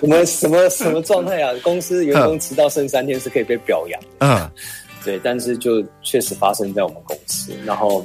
[0.00, 1.52] 什么什么什么状态啊？
[1.62, 4.50] 公司员工迟到剩三天是可以被表扬的，嗯，
[5.04, 8.04] 对，但是就确实发生在我们公司，然后。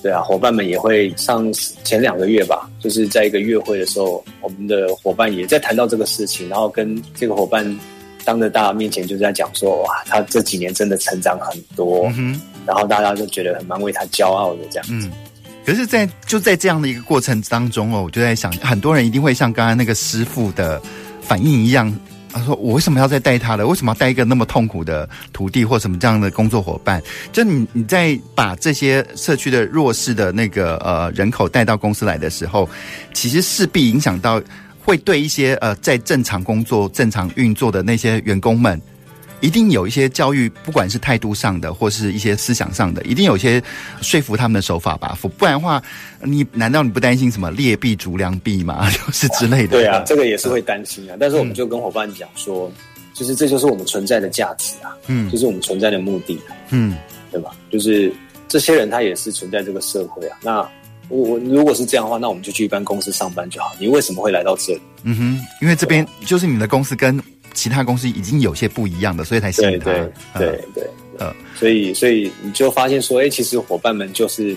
[0.00, 1.52] 对啊，伙伴们也会上
[1.82, 7.66] 前两个月吧，就是在一个月会的时候，我们的伙伴也在谈到这个事情，然后跟这个伙伴
[8.28, 12.12] 当着大家面前就在讲说，哇，他这几年真的成长很多，
[12.66, 15.08] 然后大家就觉得很蛮为他骄傲的这样子。
[15.08, 15.12] 嗯，
[15.64, 20.78] 可是在，在就在这样的一个过程当中哦，我就在想，很多人一定会像刚刚那个师傅的
[21.22, 21.90] 反应一样。
[22.30, 23.66] 他说：“我为什么要再带他了？
[23.66, 27.02] 为什么要带一个那么痛苦的徒弟或什么这样的工作伙伴？
[27.32, 32.68] 就你你在把这些社区的弱势的那个呃人口带到公司来的时候，
[33.14, 34.40] 其实势必影响到
[34.88, 38.80] 会对一些呃在正常工作、正常运作的那些员工们。”
[39.40, 43.62] 一定有一些教育，不管是态度上的，或是一些思想上的，一定有一些
[44.00, 45.16] 说服他们的手法吧。
[45.38, 45.80] 不然的话，
[46.22, 48.90] 你难道你不担心什么劣币逐良币吗？
[48.90, 49.68] 就是之类的。
[49.78, 51.16] 对啊，这个也是会担心啊。
[51.20, 52.68] 但是我们就跟伙伴讲说，
[53.14, 56.96] 其实、嗯、这就是我们存在的价值啊，嗯，就是我们存在的目的、啊，嗯，
[57.30, 57.52] 对吧？
[57.70, 58.12] 就是
[58.48, 60.36] 这些人他也是存在这个社会啊。
[60.42, 60.68] 那
[61.08, 63.72] 我我如果是这样的话，那我们就去一般公司上班就好。
[63.78, 64.80] 你为什么会来到这里？
[65.04, 67.20] 嗯哼，因为这边就是你的公司跟。
[67.54, 69.86] 其他公司已经有些不一样的，所以才吸引他。
[69.86, 74.56] 对对对对，嗯，所以所以你就发现说，哎、欸，其实伙伴们就是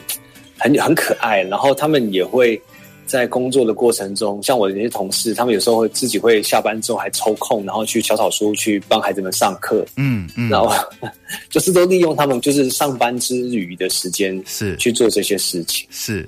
[0.60, 2.62] 很很可爱，然后他们也会
[3.08, 10.72] 在工作的过程中，像我的那些同事，他们有时候会自己会下班之后还抽空，然后去小草书去帮孩子们上课，嗯嗯，然后
[11.50, 16.28] 就是都利用他们就是上班之余的时间是去做这些事情，是。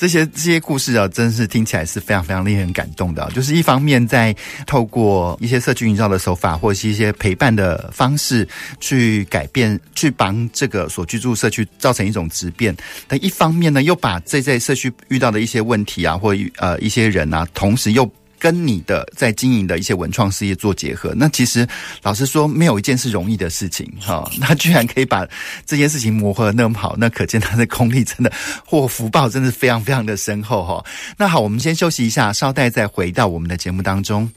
[0.00, 3.30] 这些这些故事啊，真是听起来是非常非常令人感动的。
[3.34, 4.34] 就是一方面在
[4.66, 8.48] 透过一些社区营造的手法，或者是一些陪伴的方式，
[8.80, 12.74] 去改变，去帮这个所居住社区造成一种质变。
[13.06, 18.10] 但一方面呢，又把这在社区遇到的一些问题啊，或呃一些人啊，同时又。
[18.40, 21.68] 跟你的在经营的一些文创事业做结合，那其实
[22.02, 24.28] 老实说，没有一件是容易的事情哈。
[24.40, 25.26] 他居然可以把
[25.66, 28.32] 这件事情磨合得那么好，那可见他的功力真的
[28.64, 30.82] 或福报真的非常非常的深厚哈。
[31.18, 34.28] 那好，我们先休息一下，稍待再回到我们的节目当中。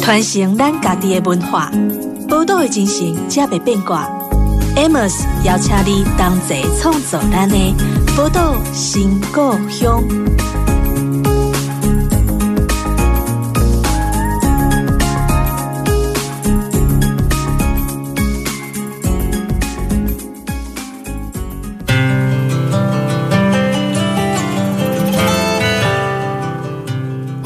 [0.00, 1.68] 传承咱家己的文化，
[2.28, 4.08] 宝岛的精神，才袂变卦。
[4.76, 7.56] Amos 邀请你同齐创作咱的
[8.14, 10.45] 宝岛新故乡。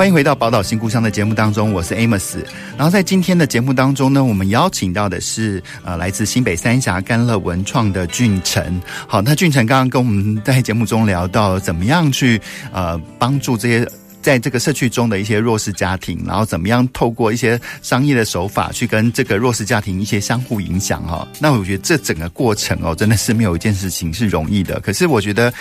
[0.01, 2.39] 欢迎回到《宝岛新故乡》的节目当中，我是 Amos。
[2.75, 8.81] 然后在今天的节目当中呢，我们邀请到的是呃来自新北三峡干乐文创的俊成。
[9.07, 12.41] 好，那俊成刚刚跟我们在节目中聊到怎么样去
[12.73, 13.87] 呃帮助这些
[14.23, 21.27] 在这个社区中的一些弱势家庭，然后怎么样透过一些商业的手法去跟这个弱势家庭一些相互影响哈。
[21.39, 24.79] 那我觉得这整个过程哦，真的是没有一件事情是容易的。
[24.81, 25.53] 可是我觉得。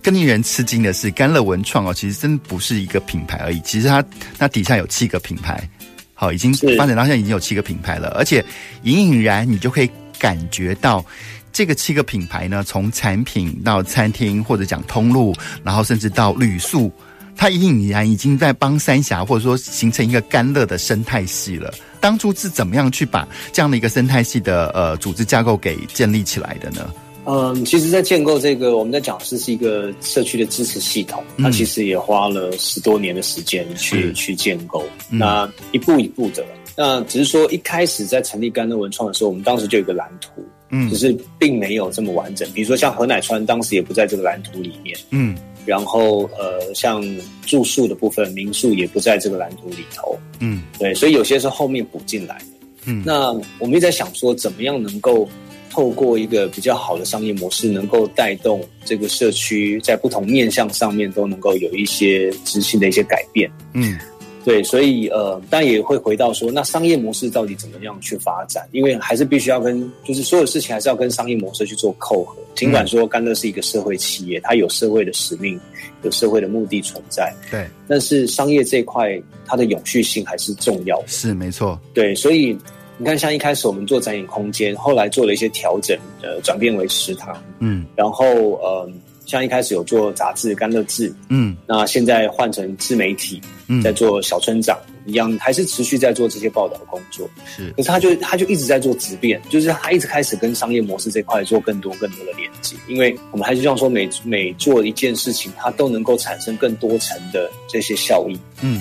[0.00, 3.60] 更令人吃惊的是，甘乐文创哦，其实真不是一个品牌而已。
[3.62, 4.02] 其实它
[4.38, 5.68] 它底下有七个品牌，
[6.14, 8.10] 好，已经发展到现在已经有七个品牌了。
[8.10, 8.42] 而且
[8.84, 11.04] 隐隐然你就可以感觉到，
[11.52, 16.92] 这个七个品牌呢，从产品到餐厅或者讲通路，然后甚至到旅宿，
[17.38, 21.72] 它隐隐然已经在帮三峡或者说形成一个干乐的生态系了。
[22.00, 26.92] 当初是怎么样去把这样的一个生态系的呃组织架构给建立起来的呢？
[27.30, 36.42] 嗯，其实，在建构这个，我们在讲是是一个社区的支持系统，那其实也花了十多年的时间去、嗯、去建构，那一步一步的。
[36.74, 42.50] 那只是说，一开始在成立甘乐文创的时候，我们当时就有一个蓝图，嗯，只是并没有这么完整。
[42.52, 45.36] 比如说，像何乃川当时也不在这个蓝图里面，嗯，
[45.68, 47.04] 然后呃，像
[47.46, 55.28] 住宿的部分，民宿也不在这个蓝图里头，嗯，对，所以有些是后面补进来的，嗯，那我们一直在想说，怎么样能够。
[55.70, 63.48] 透过一个比较好的商业模式，能够带动这个社区在不同面向上面都能够有一些执行的一些改变。
[63.74, 63.96] 嗯。
[64.44, 68.66] 对，所以呃，当然也会回到说，那商业模式到底怎么样去发展？
[68.72, 72.36] 因为还是必须要跟，就是所有事情还是要跟商业模式去做扣合。
[72.54, 75.60] 尽管说甘乐是一个社会企业，它有社会的使命，
[76.02, 77.32] 有社会的目的存在。
[77.50, 81.08] 对，但是商业这一块，它的永续性还是重要的。
[81.08, 81.78] 是，没错。
[81.92, 82.56] 对，所以
[82.96, 87.36] 你看，像一开始我们做展演空间，后来做了一些调整，呃，转变为食堂。
[87.58, 88.24] 嗯，然后
[88.62, 88.90] 呃。
[89.28, 97.28] 像一开始有做杂志《甘乐志》，嗯，那现在换成自媒体，嗯，在做小村长一样，还是持续在做这些报道工作。
[97.46, 108.38] 是，可是他就他就一直在做质变，就是他一直开始跟商业模式这块做更多更多的连接，因为我们还是希望说每每做一件事情，它都能够产生更多层的这些效益。
[108.62, 108.80] 嗯，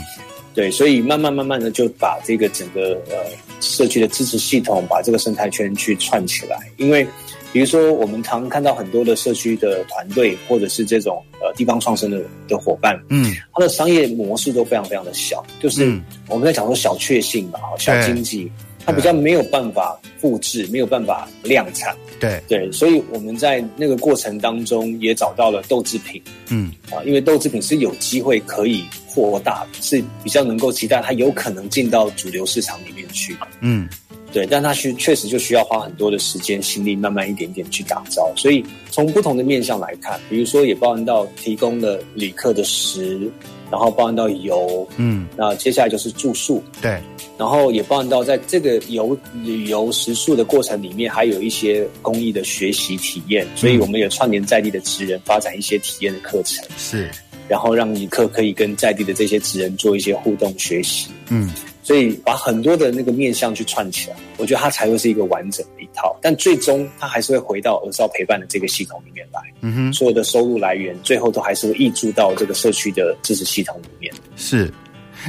[0.53, 3.17] 对，所以慢慢慢慢的就把这个整个呃
[3.59, 7.05] 社区的支持系统，把这个生态圈去串起来，因为。
[7.53, 18.51] 比如说，我们常看到很多的社区的团队，或者是这种呃地方创生的的伙伴，嗯，它的商业模式都非常非常的小，就是我们在讲说小确幸吧，小经济，
[18.85, 22.41] 它比较没有办法复制，没有办法量产，对。
[22.47, 26.71] 对，所以我们在那个过程当中也找到了豆制品，嗯。
[26.91, 33.87] 啊，因为豆制品是有机会可以扩大的，是比较能够期待它有可能进到主流市场里面去，嗯。
[34.33, 38.31] 对，但它需确实就需要花很多的时间、心力，慢慢一点点去打造。
[38.35, 43.31] 所以从不同的面向来看，比如说也包含到提供的旅客的食，
[43.71, 47.01] 然后包含到游，嗯，那接下来就是住宿，对，
[47.37, 53.47] 然后也包含到在这个游旅游食宿的过程里面，还有一些公益的学习体验。
[53.55, 57.09] 所以我们也串联在地的职人，发展一些体验的课程，是，
[57.47, 61.49] 然后让旅客可以跟在地的这些职人做一些互动学习，嗯。
[61.87, 66.13] 所以把很多的那个面向去串起来，我觉得它才会是一个完整的一套。
[66.21, 69.39] 但最终它还是会回到儿少陪伴的这个系统里面来。
[69.61, 74.13] 嗯哼，所有的收入来源最后都还是会溢注到这个社区的支持系统里面。
[74.35, 74.69] 是，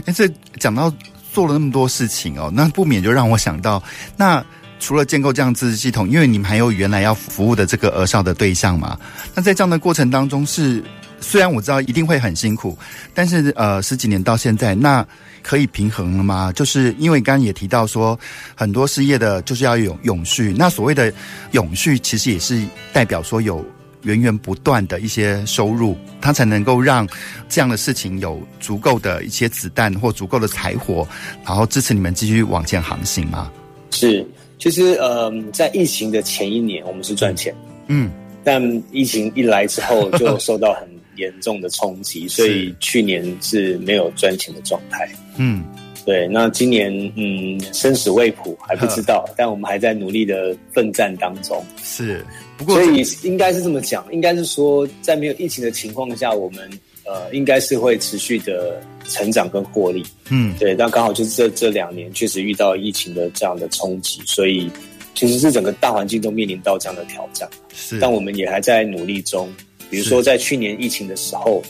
[0.05, 0.93] 哎，这讲到
[1.33, 3.81] 做了那么多事情哦，那不免就让我想到，
[4.17, 4.45] 那
[4.81, 8.99] 除了建构这样支持系统，因为你们还有原来要服务的这个儿少的对象嘛，
[9.33, 10.83] 那在这样的过程当中是，
[11.21, 12.77] 虽然我知道一定会很辛苦，
[13.15, 15.07] 但是呃十几年到现在那。
[15.41, 16.53] 可以平衡了吗？
[16.53, 18.19] 就是因为刚刚也提到说，
[18.55, 20.53] 很多事业的就是要有永续。
[20.55, 21.11] 那所谓的
[21.53, 22.61] 永续，其实也是
[22.93, 23.65] 代表说有
[24.03, 27.09] 源源不断的一些收入，它才能够让
[27.49, 31.07] 这样的事情有足够的一些子弹或足够的柴火，
[31.47, 33.51] 然后支持你们继续往前航行吗？
[33.93, 34.27] 是，
[34.59, 37.55] 其实呃，在疫情的前一年，我们是赚钱，
[37.87, 38.11] 嗯，
[38.45, 40.98] 但疫情一来之后，就受到很。
[41.19, 45.07] 严重的冲击，所以去年是没有赚钱的状态。
[45.37, 45.65] 嗯，
[46.07, 46.27] 对。
[46.29, 49.29] 那今年，嗯，生死未卜，还不知道。
[49.37, 51.63] 但我们还在努力的奋战当中。
[51.83, 52.25] 是，
[52.57, 56.71] 不过，所以应该是这么讲，应该是说，在没有疫情的情况下，我们
[57.05, 60.03] 呃，应该是会持续的成长跟获利。
[60.31, 60.75] 嗯，对。
[60.75, 64.71] 但刚好就是这这两年确实遇到疫情的这样的冲击，所以
[65.19, 67.49] 其实是整个大环境都面临到这样的挑战。
[67.75, 69.53] 是，但我们也还在努力中。
[69.91, 71.61] 比如说，在去年疫情的时候，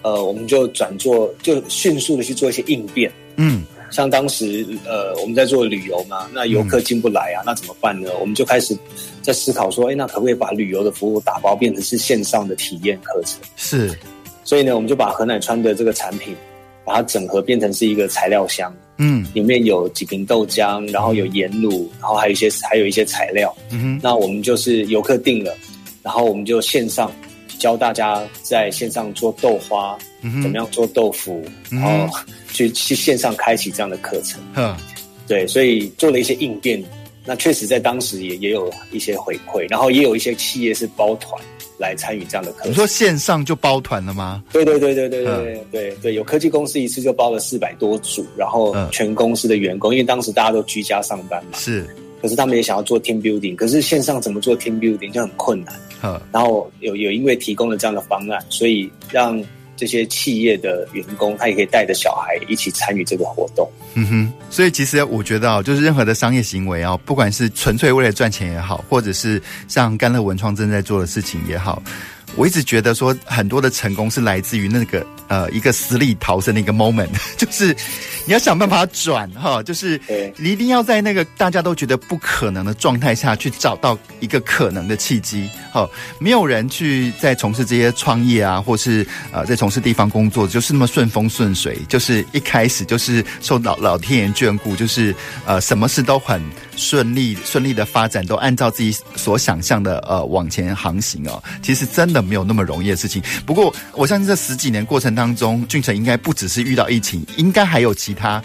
[0.00, 3.12] 呃，我们就转做，就迅速的去做一些应变。
[3.36, 8.08] 嗯，像当时，呃，我们在做旅游嘛，那游客进不来啊，嗯、那怎么办呢？
[8.20, 8.74] 我们就开始
[9.20, 13.38] 在思考说，哎，那可不可以把旅游的服务打包变成是线上的体验课程？
[13.56, 13.94] 是，
[14.44, 16.34] 所以呢，我们就把禾乃川的这个产品，
[16.86, 18.74] 把它整合变成是一个材料箱。
[18.98, 23.52] 嗯，里面有几瓶豆浆，然后有盐卤，然后还有一些还有一些材料。
[23.70, 25.56] 嗯哼，那我们就是游客定了，
[26.02, 27.10] 然后我们就线上。
[27.58, 32.16] 教大家在线上做豆花，嗯、怎么样做豆腐，嗯、然后
[32.52, 34.40] 去去线上开启这样的课程。
[34.54, 34.76] 嗯，
[35.26, 36.80] 对，所以做了一些应变。
[37.24, 41.42] 那确实在当时也也有一些回馈，然后也有一些企业是包团
[41.78, 42.52] 来参与这样的。
[42.64, 44.42] 你说线上就包团了吗？
[44.52, 49.92] 对对对对对对对对，有科技公司一次就包了四百多组，然后全公司的员工。
[49.92, 51.86] 因为当时大家都居家上班嘛，是。
[52.20, 55.74] 可是他们也想要做 team building，可是线上怎么做 team building 就很困难。
[56.32, 59.42] 然后有有因为提供了这样的方案，所以让。
[59.78, 63.70] 这些企业的员工他也可以带着小孩一起参与这个活动。
[63.94, 71.80] 嗯哼，所以其实我觉得啊，就是任何的商业行为啊，不管是纯粹为了赚钱也好，或者是像甘乐文创正在做的事情也好，
[72.36, 77.74] 我一直觉得说很多的成功是来自于那个呃一个死里逃生的一个 moment， 就是
[78.26, 80.00] 你要想办法转哈，就是
[80.36, 85.48] 你一定要在那个大家都觉得不可能的状态下去找到一个可能的契机。
[85.72, 95.14] 哈，没有人去在从事这些创业啊，或是呃在从事地方工作，就是那么顺风顺水，就是一开始就是受老老天爷眷顾，就是
[95.44, 96.42] 呃什么事都很
[96.76, 101.42] 顺利顺利的发展，都按照自己所想象的呃往前航行哦。
[101.62, 103.22] 其实真的没有那么容易的事情。
[103.44, 108.40] 不过我相信这十几年过程当中，俊成应该不只是遇到疫情，应该还有其他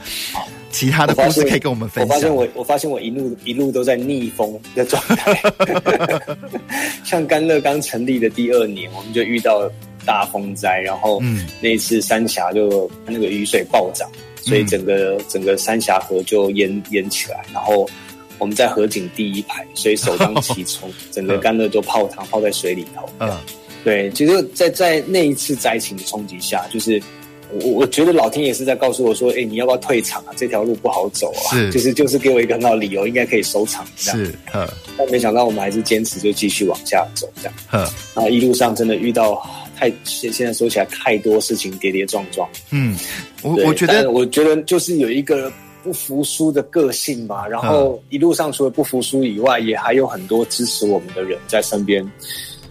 [0.71, 2.09] 其他的故事可以跟我们分享。
[2.09, 5.39] 我发现我我发现我一路一路都在逆风的状态。
[7.05, 9.69] 像甘乐刚成立的第二年，我们就遇到
[10.03, 11.21] 大风灾，然后
[11.61, 14.09] 那一次三峡就那个雨水暴涨，
[14.41, 17.88] 所以整个、嗯、整个三峡河就淹淹起来，然后。
[18.39, 23.07] 我们在河景第一排，所以首当其冲， 整个甘乐都泡汤，泡在水里头。
[23.19, 23.32] 嗯，
[23.84, 27.01] 对，其实在，在在那一次灾情的冲击下，就是
[27.61, 30.34] 我我觉得老天也是在告诉我说：“哎，你要不要退场啊？
[30.36, 33.86] 这条路不好走啊。”是，就是就是给我一个很好的理由，应该可以收场。
[33.95, 34.67] 是，嗯。
[34.97, 37.53] 但没想到我们还是坚持就继续往下走，这样。
[37.71, 37.81] 嗯。
[38.15, 39.41] 然后一路上真的遇到
[39.75, 42.49] 太现现在说起来太多事情，跌跌撞撞。
[42.71, 42.95] 嗯，
[43.41, 45.51] 我我觉得我觉得就是有一个。
[45.84, 52.01] 不服输的个性吧，然后一路上除了不服输以外，也还有很多支持我们的人在身边，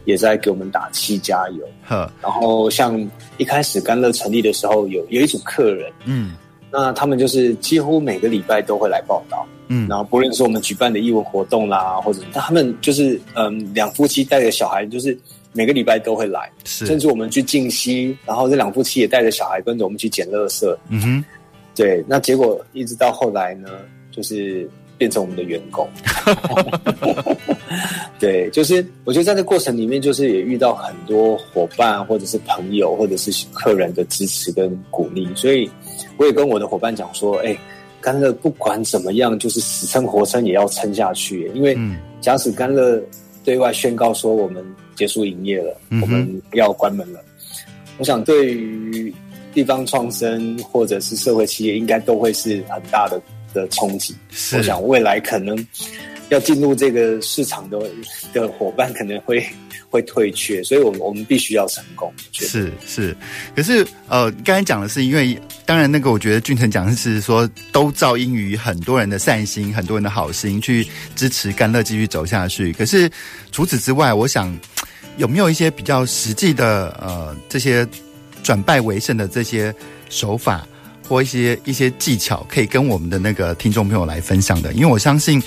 [0.05, 1.68] 也在给我们打气加油。
[1.84, 2.11] 呵。
[2.20, 2.98] 然后像
[3.38, 6.34] 一开始甘乐成立的时候，有有一组客人，嗯，
[6.70, 15.16] 那他们就是几乎每个礼拜都会来报道，嗯，然后不论是我们举办的义文活动啦，或者他们就是嗯两夫妻带着小孩，就是
[15.53, 16.86] 每个礼拜都会来，是。
[16.86, 21.24] 甚至我们去静溪，然后这两夫妻也带着小孩跟着我们去捡垃圾，嗯哼。
[21.74, 23.70] 对，那结果一直到后来呢，
[24.11, 24.68] 就是
[25.03, 25.84] 变成我们的员工。
[28.20, 35.28] 对，就是我觉得在这个过程里面，就是也遇到很多伙伴，或者是朋友，或者是客人的支持跟鼓励。
[35.34, 35.68] 所以
[36.18, 37.59] 我也跟我的伙伴讲说：“哎，
[38.00, 41.50] 甘乐不管怎么样，就是死撑活撑也要撑下去。
[41.53, 41.76] 因为
[42.20, 43.03] 假使甘乐
[43.42, 47.18] 对外宣告说我们结束营业了，嗯、我们要关门了，
[47.98, 49.12] 我想对于。”
[49.55, 53.20] 地方创生或者是社会企业，应该都会是很大的
[53.53, 54.14] 的冲击。
[54.30, 55.57] 是我想未来可能
[56.28, 57.78] 要进入这个市场的
[58.32, 59.44] 的伙伴可能会
[59.88, 62.12] 会退却，所以我们我们必须要成功。
[62.32, 63.16] 是是，
[63.55, 72.72] 可是呃，刚才讲的是因为，当然那个我觉得俊成讲的是说，都造因于很多人的善心，很多人的好心去支持甘乐继续走下去。
[72.72, 73.11] 可是
[73.50, 74.57] 除此之外，我想
[75.16, 77.86] 有没有一些比较实际的呃这些。
[78.44, 79.72] 转败为胜的这些
[80.11, 80.66] 手法
[81.12, 84.72] 或一些一些技巧，可以跟我们的那个听众朋友来分享的。
[84.72, 85.42] 因为我相信，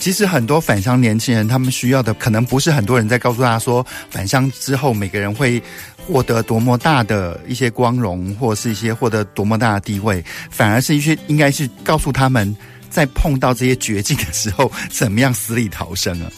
[0.00, 5.62] 其实很多返乡年轻人，他们需要的可能不是很多人在告诉他说，返乡之后每个人会
[6.06, 12.56] 获得多么大的一些光荣，或是一些获得多么大的地位，反而是一些应该是告诉他们
[12.88, 16.32] 在碰到这些绝境的时候，怎么样死里逃生啊。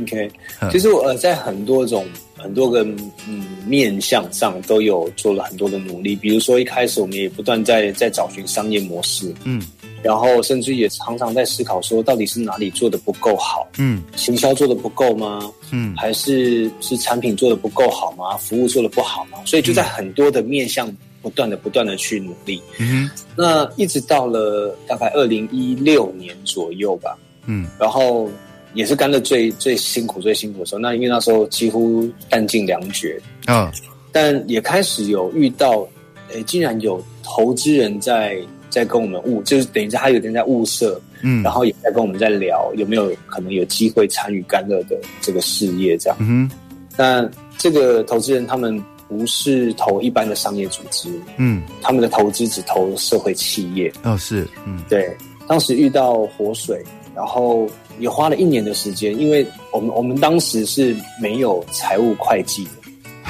[0.00, 0.32] OK，
[0.72, 2.08] 其实我呃，在很多种。
[2.42, 2.82] 很多个
[3.28, 9.62] 嗯面向上都有做了很多的努力，比如说一开始我们也不断在在找寻商业模式，嗯，
[10.02, 15.50] 然后甚至也常常在思考说，到底是哪里做的不够好，嗯，行销做的不够吗？
[15.70, 18.36] 嗯，还是是产品做的不够好吗？
[18.38, 19.38] 服务做的不好吗？
[19.44, 20.90] 所以就在很多的面向
[21.22, 27.16] 不断的不断的去努力，嗯，那一直到了大概二零一六年左右吧，
[27.46, 28.28] 嗯，然后。
[28.74, 33.20] 也是干的最最辛苦最辛苦的时候，那因为那时候几乎弹尽粮绝。
[33.46, 33.72] 啊，哦、
[34.12, 35.80] 但也开始有遇到，
[36.28, 46.56] 诶、欸，竟然有投资人在在跟我们物，就是等于在他有人在物色，嗯，然后也在跟我们在聊有没有可能有机会参与干乐的这个事业这样，嗯哼，
[46.96, 51.08] 那这个投资人他们不是投一般的商业组织，
[51.38, 55.16] 嗯，他们的投资只投社会企业，哦是，嗯，对，
[55.48, 56.80] 当时遇到活水，
[57.16, 57.68] 然后。
[58.00, 62.70] 也花了一年的时间，因为我们我们当时是没有财务会计的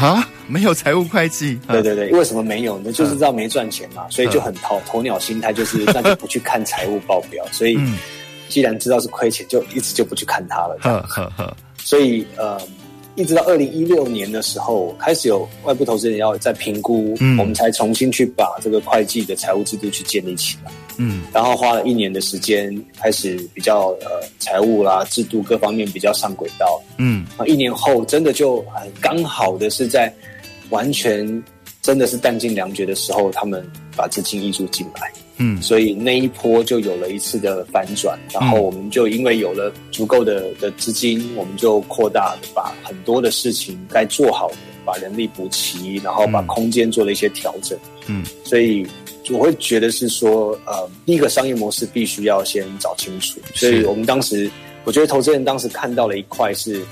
[0.06, 1.58] 啊，没有财务会计。
[1.68, 2.90] 对对对，为什么没有呢？
[2.92, 7.44] 就是知道没赚钱嘛，所以就很鸵鸵鸟心态，就是那就不去看财务报表。
[7.52, 7.78] 所以
[8.48, 10.78] 既然知道是亏钱，就一直就不去看它了。
[10.80, 11.54] 呵呵呵。
[11.76, 12.58] 所以呃，
[13.14, 20.70] 一直到二零一六年的时候，开始有外部投资人要再评估，嗯，我们才重新去把这个会计的财务制度去建立起来。
[21.02, 26.78] 嗯，然后花了一年的时间，开始比较呃财务啦、制度各方面比较上轨道。
[26.98, 30.12] 嗯，啊，一年后真的就很刚好的是在
[30.68, 31.42] 完全
[31.80, 35.10] 真的是弹尽粮绝的时候，他们把资金挹注进来。
[35.38, 48.86] 嗯，所以那一波就有了一次的反转，然后我们就因为有了足够的的资金，我们就扩大的把很多的事情该做好的，把人力补齐，然后把空间做了一些调整，嗯，所以
[49.30, 54.50] 我会觉得是说，呃，第一个商业模式必须要先找清楚，所以我们当时，
[54.84, 56.82] 我觉得投资人当时看到了一块是。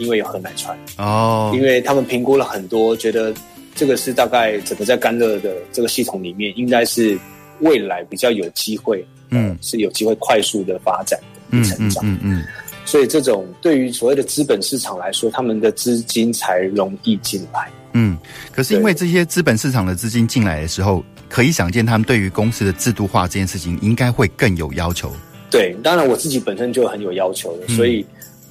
[0.00, 3.34] 因为有禾乃川哦，因为他们评估了很多，觉得
[3.74, 7.18] 这个是大概整个在甘热的这个系统里面，应该是
[7.58, 11.18] 未来比较有机会，嗯，是有机会快速的发展
[11.50, 12.44] 的成长，嗯嗯，嗯，嗯，
[12.84, 18.16] 所以这种对于所谓的资本市场来说，他们的资金才容易进来，嗯，
[18.52, 25.12] 可是因为这些资本市场的资金进来的时候，可以想见他们对于公司的制度化这件事情应该会更有要求。
[25.50, 28.04] 对，当然我自己本身就很有要求的，所以。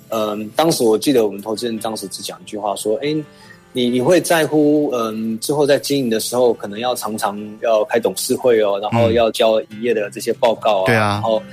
[0.09, 3.13] 嗯，当时我记得我们投资人当时只讲一句话说：“哎，
[3.73, 10.85] 你你会在乎嗯之后在经营的时候，可能要常常要开董事会哦，然后要交营业的这些报告啊。
[10.85, 11.07] 嗯”对啊。
[11.09, 11.43] 然后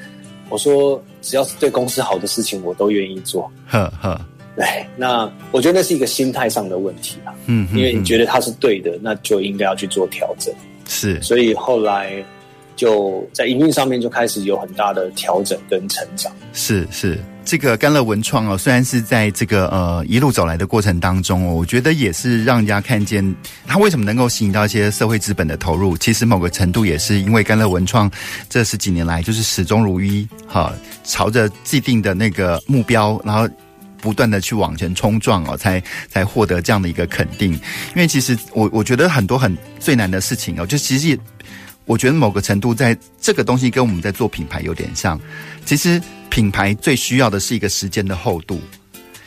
[0.51, 4.20] 我说：“只要是对公司好的事情，我都愿意做。”呵呵。
[4.55, 4.64] 对，
[4.97, 7.35] 那我觉得那是一个心态上的问题啊。
[7.47, 7.66] 嗯。
[7.75, 10.55] 因为你觉得它是对的，那就应该要去做调整。
[10.89, 11.20] 是。
[11.22, 12.24] 所以后来
[12.76, 16.32] 就在营运上面就开始有很大的调整跟成长。
[16.53, 17.18] 是是。
[17.47, 23.22] 这个甘乐文创哦，虽然是在这个呃一路走来的过程当中哦，我觉得也是让人家看见
[23.66, 25.95] 它为什么能够吸引到一些社会资本的投入。
[25.95, 28.11] 其实某个程度也是因为甘乐文创
[28.49, 30.72] 这十几年来就是始终如一，哈，
[31.05, 33.47] 朝着既定的那个目标，然后
[34.05, 37.53] 不断的去往前冲撞哦，才才获得这样的一个肯定。
[37.55, 41.19] 因为其实我我觉得很多很最难的事情哦，就其实
[41.87, 45.19] 我觉得某个程度在这个东西跟我们在做品牌有点像，
[45.65, 45.99] 其实。
[46.31, 48.61] 品牌最需要的是一个时间的厚度，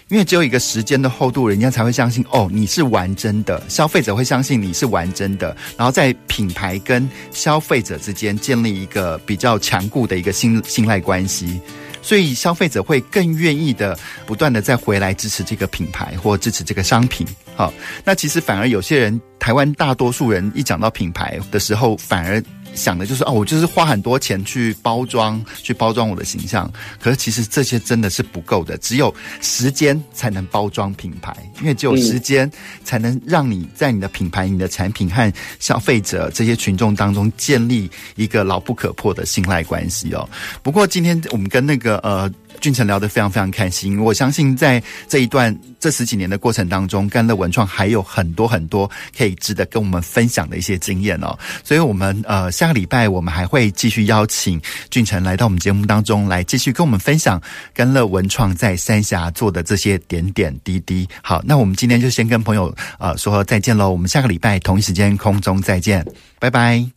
[0.09, 11.61] 因为只有一个时间的厚度，人家才会相信哦，你是玩真的，消费者会相信你是玩真的，然后在品牌跟消费者之间建立一个比较强固的一个信信赖关系，
[12.07, 17.27] 所以消费者会更愿意的不断的再回来支持这个品牌或支持这个商品。
[17.53, 17.73] 好，
[18.05, 22.41] 那其实反而有些人，台湾大多数人一讲到品牌的时候，反而。
[22.77, 26.71] 想的就是哦，我就是花很多钱去包装，去包装我的形象。
[27.01, 32.49] 可是其实这些真的是不够的，只有时间才能包装品牌，因为只有时间
[32.83, 40.29] 才能让你在你的品牌、你的产品和消费者这些群众当中建立一个牢不可破的信赖关系哦。
[40.61, 42.31] 不过今天我们跟那个呃。
[42.59, 51.37] 俊成聊得非常非常开心，我相信在这一段这十几年的过程当中，跟乐文创还有很多很多可以值得跟我们分享的一些经验哦。
[51.63, 57.41] 所以，我们呃下个礼拜我们还会继续邀请俊成来到我们节目当中来继续跟我们分享
[57.73, 61.07] 跟乐文创在三峡做的这些点点滴滴。
[61.21, 66.05] 好，那我们今天就先跟朋友呃说再见喽，我们下个礼拜同一时间空中再见，
[66.39, 66.96] 拜拜。